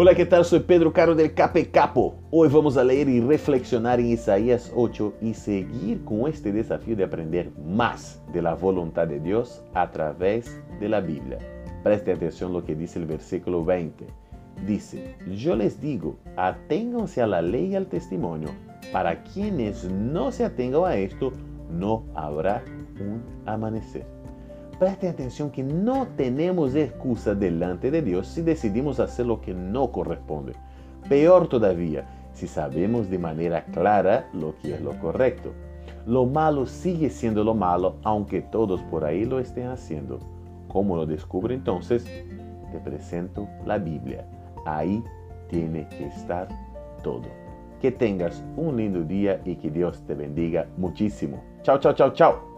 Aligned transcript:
Hola, 0.00 0.14
¿qué 0.14 0.26
tal? 0.26 0.44
Soy 0.44 0.60
Pedro 0.60 0.92
Caro 0.92 1.16
del 1.16 1.34
Cape 1.34 1.72
Capo. 1.72 2.14
Hoy 2.30 2.48
vamos 2.48 2.76
a 2.76 2.84
leer 2.84 3.08
y 3.08 3.20
reflexionar 3.20 3.98
en 3.98 4.06
Isaías 4.06 4.72
8 4.76 5.14
y 5.20 5.34
seguir 5.34 6.04
con 6.04 6.28
este 6.28 6.52
desafío 6.52 6.94
de 6.94 7.02
aprender 7.02 7.50
más 7.58 8.22
de 8.32 8.40
la 8.40 8.54
voluntad 8.54 9.08
de 9.08 9.18
Dios 9.18 9.60
a 9.74 9.90
través 9.90 10.56
de 10.78 10.88
la 10.88 11.00
Biblia. 11.00 11.38
Preste 11.82 12.12
atención 12.12 12.52
a 12.52 12.54
lo 12.54 12.64
que 12.64 12.76
dice 12.76 13.00
el 13.00 13.06
versículo 13.06 13.64
20. 13.64 14.06
Dice, 14.64 15.16
yo 15.36 15.56
les 15.56 15.80
digo, 15.80 16.16
aténganse 16.36 17.20
a 17.20 17.26
la 17.26 17.42
ley 17.42 17.72
y 17.72 17.74
al 17.74 17.88
testimonio. 17.88 18.50
Para 18.92 19.24
quienes 19.24 19.82
no 19.82 20.30
se 20.30 20.44
atengan 20.44 20.84
a 20.84 20.94
esto, 20.94 21.32
no 21.72 22.04
habrá 22.14 22.62
un 23.00 23.20
amanecer. 23.46 24.06
Preste 24.78 25.08
atención 25.08 25.50
que 25.50 25.64
no 25.64 26.06
tenemos 26.16 26.76
excusa 26.76 27.34
delante 27.34 27.90
de 27.90 28.00
Dios 28.00 28.28
si 28.28 28.42
decidimos 28.42 29.00
hacer 29.00 29.26
lo 29.26 29.40
que 29.40 29.52
no 29.52 29.90
corresponde. 29.90 30.52
Peor 31.08 31.48
todavía, 31.48 32.06
si 32.32 32.46
sabemos 32.46 33.10
de 33.10 33.18
manera 33.18 33.64
clara 33.64 34.28
lo 34.32 34.54
que 34.58 34.74
es 34.74 34.80
lo 34.80 34.96
correcto. 35.00 35.52
Lo 36.06 36.26
malo 36.26 36.64
sigue 36.66 37.10
siendo 37.10 37.42
lo 37.42 37.54
malo 37.54 37.96
aunque 38.04 38.40
todos 38.40 38.80
por 38.82 39.04
ahí 39.04 39.24
lo 39.24 39.40
estén 39.40 39.66
haciendo. 39.66 40.20
¿Cómo 40.68 40.94
lo 40.94 41.06
descubre 41.06 41.54
entonces? 41.54 42.04
Te 42.70 42.78
presento 42.78 43.48
la 43.66 43.78
Biblia. 43.78 44.26
Ahí 44.64 45.02
tiene 45.48 45.88
que 45.88 46.06
estar 46.06 46.46
todo. 47.02 47.26
Que 47.80 47.90
tengas 47.90 48.44
un 48.56 48.76
lindo 48.76 49.02
día 49.02 49.40
y 49.44 49.56
que 49.56 49.70
Dios 49.70 50.02
te 50.06 50.14
bendiga 50.14 50.66
muchísimo. 50.76 51.42
Chao, 51.62 51.78
chao, 51.78 51.94
chao, 51.94 52.12
chao. 52.12 52.57